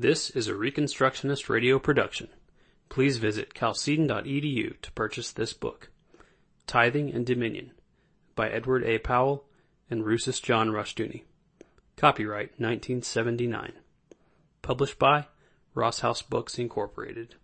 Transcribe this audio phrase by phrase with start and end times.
[0.00, 2.28] This is a Reconstructionist radio production.
[2.88, 5.90] Please visit chalcedon.edu to purchase this book.
[6.68, 7.72] Tithing and Dominion
[8.36, 8.98] by Edward A.
[8.98, 9.44] Powell
[9.90, 11.24] and Rousas John Rushdoony.
[11.96, 13.72] Copyright 1979.
[14.62, 15.26] Published by
[15.74, 17.34] Ross House Books Incorporated.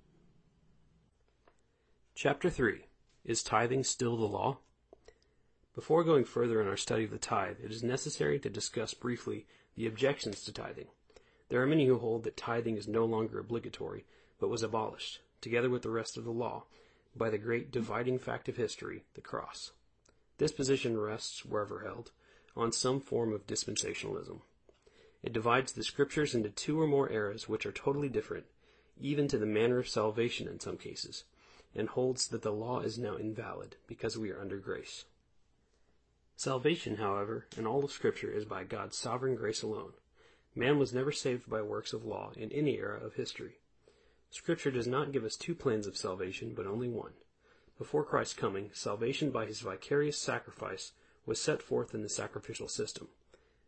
[2.14, 2.84] Chapter 3
[3.25, 4.59] Is Tithing Still the Law?
[5.75, 9.45] Before going further in our study of the tithe, it is necessary to discuss briefly
[9.75, 10.86] the objections to tithing.
[11.55, 14.04] There are many who hold that tithing is no longer obligatory,
[14.40, 16.64] but was abolished, together with the rest of the law,
[17.14, 19.71] by the great dividing fact of history, the cross.
[20.39, 22.11] This position rests, wherever held,
[22.57, 24.40] on some form of dispensationalism.
[25.22, 28.46] It divides the scriptures into two or more eras which are totally different,
[29.00, 31.23] even to the manner of salvation in some cases,
[31.73, 35.05] and holds that the law is now invalid because we are under grace.
[36.34, 39.92] Salvation, however, in all of scripture is by God's sovereign grace alone.
[40.56, 43.58] Man was never saved by works of law in any era of history.
[44.31, 47.15] Scripture does not give us two plans of salvation, but only one.
[47.77, 50.93] Before Christ's coming, salvation by his vicarious sacrifice
[51.27, 53.09] was set forth in the sacrificial system.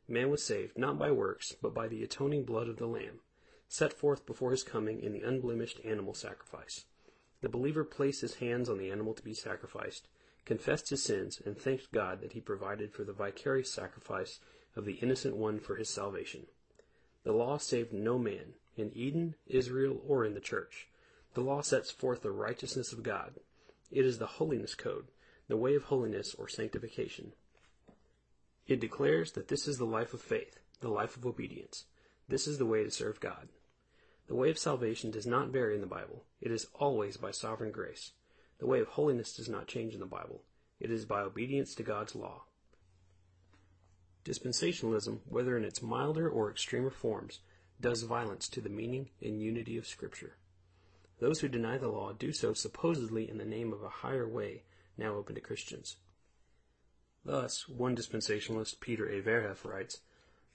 [0.07, 3.19] Man was saved not by works, but by the atoning blood of the Lamb,
[3.69, 6.85] set forth before his coming in the unblemished animal sacrifice.
[7.41, 10.07] The believer placed his hands on the animal to be sacrificed,
[10.45, 14.39] confessed his sins, and thanked God that he provided for the vicarious sacrifice
[14.77, 16.47] of the innocent one for his salvation.
[17.27, 20.87] The law saved no man, in Eden, Israel, or in the church.
[21.35, 23.41] The law sets forth the righteousness of God.
[23.91, 25.09] It is the holiness code,
[25.49, 27.33] the way of holiness or sanctification.
[28.69, 31.87] It declares that this is the life of faith, the life of obedience.
[32.29, 33.49] This is the way to serve God.
[34.29, 36.23] The way of salvation does not vary in the Bible.
[36.41, 38.13] It is always by sovereign grace.
[38.61, 40.43] The way of holiness does not change in the Bible.
[40.79, 42.45] It is by obedience to God's law.
[44.27, 47.39] Dispensationalism, whether in its milder or extremer forms,
[47.81, 50.35] does violence to the meaning and unity of Scripture.
[51.21, 54.65] Those who deny the law do so supposedly in the name of a higher way
[54.99, 55.97] now open to Christians.
[57.25, 59.23] Thus, one dispensationalist, Peter A.
[59.23, 60.01] Verhoef, writes,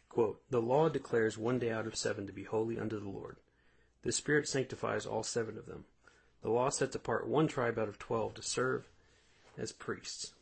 [0.09, 3.37] quote, The law declares one day out of seven to be holy unto the Lord.
[4.03, 5.85] The Spirit sanctifies all seven of them.
[6.41, 8.89] The law sets apart one tribe out of twelve to serve
[9.57, 10.33] as priests.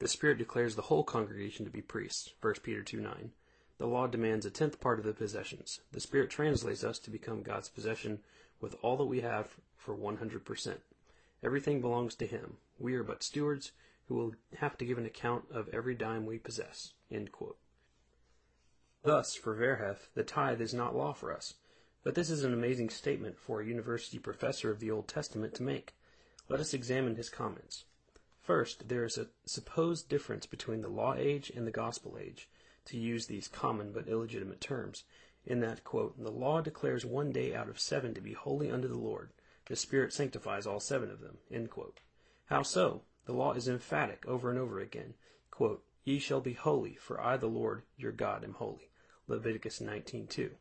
[0.00, 2.32] The Spirit declares the whole congregation to be priests.
[2.40, 3.32] 1 Peter 2 9.
[3.78, 5.80] The law demands a tenth part of the possessions.
[5.92, 8.20] The Spirit translates us to become God's possession
[8.60, 10.78] with all that we have for 100%.
[11.42, 12.58] Everything belongs to Him.
[12.78, 13.72] We are but stewards
[14.06, 16.92] who will have to give an account of every dime we possess.
[19.02, 21.54] Thus, for Verhoef, the tithe is not law for us.
[22.04, 25.62] But this is an amazing statement for a university professor of the Old Testament to
[25.62, 25.94] make.
[26.48, 27.84] Let us examine his comments.
[28.48, 32.48] First, there is a supposed difference between the law age and the gospel age,
[32.86, 35.04] to use these common but illegitimate terms,
[35.44, 38.88] in that, quote, the law declares one day out of seven to be holy unto
[38.88, 39.32] the Lord.
[39.66, 41.36] The Spirit sanctifies all seven of them.
[42.46, 43.02] How so?
[43.26, 45.12] The law is emphatic over and over again.
[45.50, 48.88] Quote, Ye shall be holy, for I, the Lord your God, am holy.
[49.26, 50.52] Leviticus 19:2.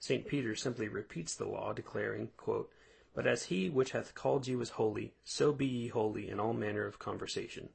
[0.00, 0.26] St.
[0.26, 2.72] Peter simply repeats the law, declaring, quote,
[3.18, 6.52] but as he which hath called you is holy, so be ye holy in all
[6.52, 7.70] manner of conversation.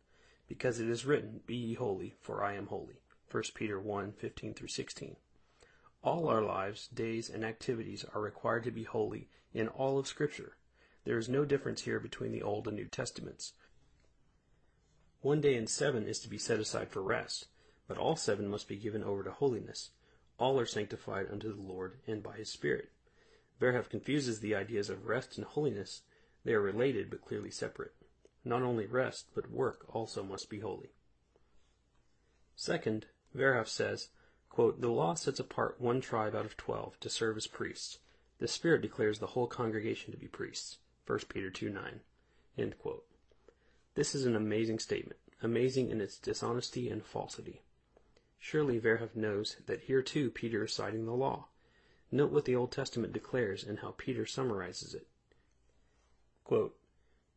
[0.47, 3.01] Because it is written, Be ye holy, for I am holy.
[3.29, 5.17] 1 Peter 1, 15 through 16.
[6.01, 10.55] All our lives, days, and activities are required to be holy in all of Scripture.
[11.03, 13.51] There is no difference here between the Old and New Testaments.
[15.19, 17.47] One day in seven is to be set aside for rest,
[17.89, 19.89] but all seven must be given over to holiness.
[20.39, 22.92] All are sanctified unto the Lord and by His Spirit.
[23.63, 26.01] Verhoef confuses the ideas of rest and holiness.
[26.43, 27.93] They are related but clearly separate.
[28.43, 30.91] Not only rest, but work also must be holy.
[32.57, 34.09] Second, Verhoef says,
[34.49, 37.99] quote, The law sets apart one tribe out of twelve to serve as priests.
[38.39, 40.79] The Spirit declares the whole congregation to be priests.
[41.07, 42.01] 1 Peter 2 9.
[42.57, 43.05] End quote.
[43.95, 47.61] This is an amazing statement, amazing in its dishonesty and falsity.
[48.39, 51.47] Surely Verhoef knows that here too Peter is citing the law.
[52.13, 55.07] Note what the Old Testament declares and how Peter summarizes it.
[56.43, 56.77] Quote,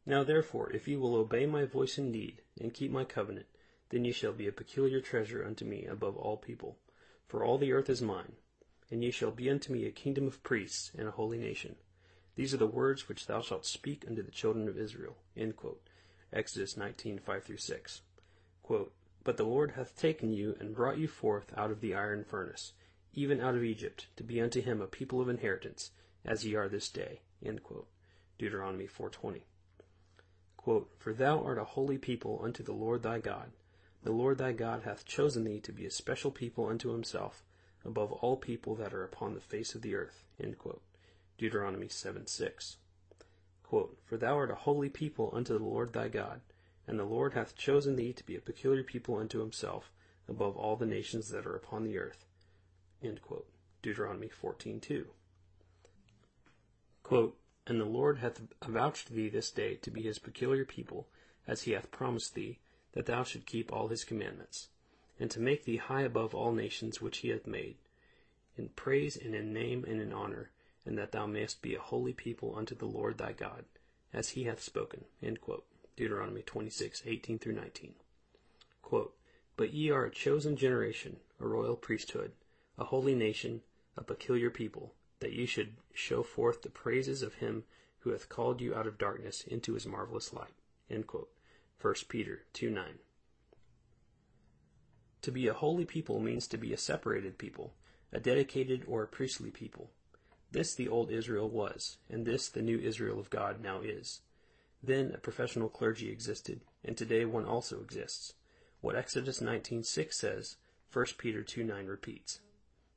[0.05, 3.47] now therefore, if ye will obey my voice indeed, and keep my covenant,
[3.89, 6.77] then ye shall be a peculiar treasure unto me above all people.
[7.27, 8.33] For all the earth is mine,
[8.91, 11.77] and ye shall be unto me a kingdom of priests and a holy nation.
[12.35, 15.17] These are the words which thou shalt speak unto the children of Israel.
[16.35, 18.03] Exodus 19, 5 through 6.
[18.63, 18.93] Quote,
[19.25, 22.75] but the Lord hath taken you and brought you forth out of the iron furnace,
[23.17, 25.91] even out of Egypt, to be unto him a people of inheritance,
[26.25, 27.23] as ye are this day.
[28.39, 29.41] Deuteronomy 4.20
[30.59, 33.53] Quote, For thou art a holy people unto the Lord thy God.
[34.03, 37.43] The Lord thy God hath chosen thee to be a special people unto himself,
[37.85, 40.25] above all people that are upon the face of the earth.
[41.39, 42.77] Deuteronomy 7 6.
[43.63, 46.43] Quote, For thou art a holy people unto the Lord thy God,
[46.87, 49.91] and the Lord hath chosen thee to be a peculiar people unto himself
[50.29, 52.26] above all the nations that are upon the earth.
[53.83, 55.07] Deuteronomy 14:2.
[57.03, 61.07] Quote, And the Lord hath avouched thee this day to be his peculiar people,
[61.47, 62.59] as he hath promised thee,
[62.93, 64.69] that thou should keep all his commandments,
[65.21, 67.77] and to make thee high above all nations which he hath made,
[68.57, 70.51] in praise and in name and in honor,
[70.85, 73.67] and that thou mayest be a holy people unto the Lord thy God,
[74.13, 75.05] as he hath spoken.
[75.97, 77.95] Deuteronomy 26, 18 through 19.
[78.83, 79.15] Quote,
[79.57, 82.33] but ye are a chosen generation, a royal priesthood,
[82.79, 83.63] a holy nation,
[83.97, 87.65] a peculiar people, that ye should show forth the praises of him
[88.01, 90.55] who hath called you out of darkness into his marvelous light.
[90.89, 92.99] 1 Peter 2 9.
[95.23, 97.75] To be a holy people means to be a separated people,
[98.13, 99.91] a dedicated or a priestly people.
[100.53, 104.21] This the old Israel was, and this the new Israel of God now is.
[104.83, 108.35] Then a professional clergy existed, and today one also exists.
[108.81, 110.57] What Exodus 19:6 says,
[110.93, 112.41] 1 Peter 2:9 repeats.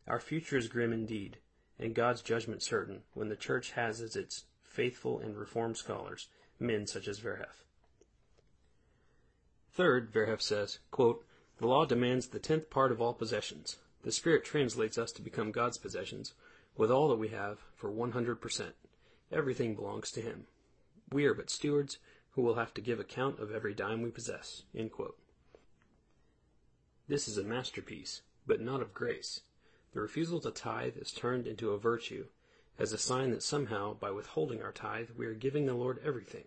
[0.09, 1.37] Our future is grim indeed,
[1.77, 6.27] and God's judgment certain, when the church has as its faithful and reformed scholars
[6.59, 7.63] men such as Verhoef.
[9.71, 11.23] Third, Verhoef says, quote,
[11.59, 13.77] The law demands the tenth part of all possessions.
[14.01, 16.33] The Spirit translates us to become God's possessions,
[16.75, 18.71] with all that we have, for 100%.
[19.31, 20.47] Everything belongs to Him.
[21.11, 21.99] We are but stewards
[22.31, 24.63] who will have to give account of every dime we possess.
[27.07, 29.41] This is a masterpiece, but not of grace.
[29.93, 32.27] The refusal to tithe is turned into a virtue,
[32.77, 36.45] as a sign that somehow, by withholding our tithe, we are giving the Lord everything.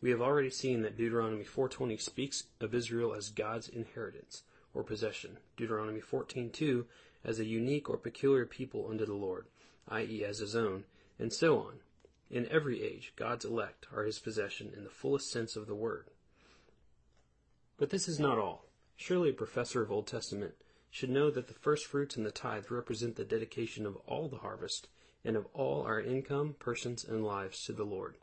[0.00, 5.38] We have already seen that Deuteronomy 4:20 speaks of Israel as God's inheritance or possession.
[5.56, 6.86] Deuteronomy 14:2
[7.24, 9.48] as a unique or peculiar people unto the Lord,
[9.88, 10.84] i.e., as his own,
[11.18, 11.80] and so on.
[12.30, 16.10] In every age, God's elect are his possession in the fullest sense of the word.
[17.76, 18.66] But this is not all.
[18.96, 20.54] Surely a professor of Old Testament
[20.90, 24.38] should know that the first fruits and the tithe represent the dedication of all the
[24.38, 24.88] harvest
[25.24, 28.16] and of all our income, persons, and lives to the Lord.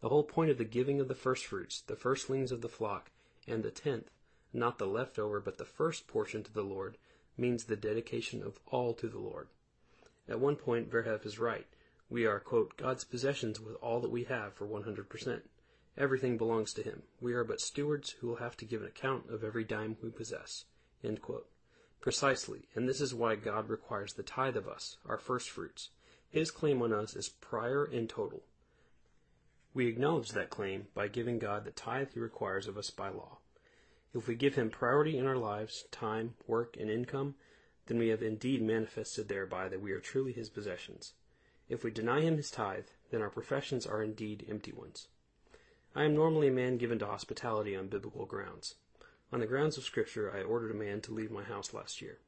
[0.00, 3.10] The whole point of the giving of the first fruits, the firstlings of the flock,
[3.48, 4.10] and the tenth,
[4.52, 6.98] not the leftover, but the first portion to the Lord,
[7.36, 9.48] means the dedication of all to the Lord.
[10.28, 11.66] At one point, Verhoef is right.
[12.08, 15.40] We are, quote, God's possessions with all that we have for 100%.
[15.98, 17.02] Everything belongs to Him.
[17.20, 20.10] We are but stewards who will have to give an account of every dime we
[20.10, 20.64] possess.
[22.00, 25.90] Precisely, and this is why God requires the tithe of us, our first fruits.
[26.28, 28.42] His claim on us is prior and total.
[29.74, 33.38] We acknowledge that claim by giving God the tithe he requires of us by law.
[34.14, 37.34] If we give him priority in our lives, time, work, and income,
[37.86, 41.12] then we have indeed manifested thereby that we are truly his possessions.
[41.68, 45.08] If we deny him his tithe, then our professions are indeed empty ones.
[45.94, 48.74] I am normally a man given to hospitality on biblical grounds.
[49.32, 52.18] On the grounds of Scripture, I ordered a man to leave my house last year.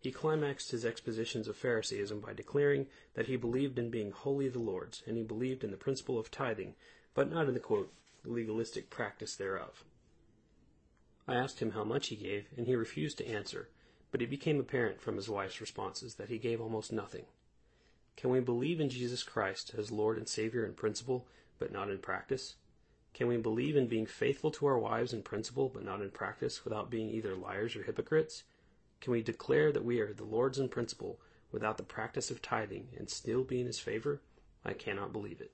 [0.00, 4.58] He climaxed his expositions of Pharisaism by declaring that he believed in being wholly the
[4.58, 6.74] Lord's, and he believed in the principle of tithing,
[7.14, 7.92] but not in the quote,
[8.24, 9.84] legalistic practice thereof.
[11.26, 13.68] I asked him how much he gave, and he refused to answer,
[14.10, 17.26] but it became apparent from his wife's responses that he gave almost nothing.
[18.16, 21.26] Can we believe in Jesus Christ as Lord and Savior in principle,
[21.58, 22.54] but not in practice?
[23.18, 26.62] Can we believe in being faithful to our wives in principle, but not in practice,
[26.62, 28.44] without being either liars or hypocrites?
[29.00, 31.18] Can we declare that we are the Lord's in principle
[31.50, 34.20] without the practice of tithing and still be in his favor?
[34.64, 35.50] I cannot believe it.